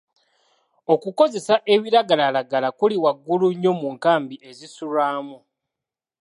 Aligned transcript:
Okukozesa 0.93 1.55
ebiragalalagala 1.73 2.69
kuli 2.79 2.95
waggulu 3.03 3.47
nnyo 3.53 3.71
mu 3.79 3.87
nkambi 3.95 4.35
ezisulwamu. 4.49 5.37